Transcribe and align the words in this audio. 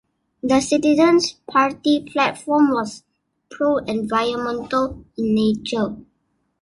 The 0.41 0.61
Citizens 0.61 1.33
Party 1.47 1.99
platform 2.03 2.69
was 2.71 3.03
pro-environmental 3.51 5.05
in 5.15 5.35
nature. 5.35 5.95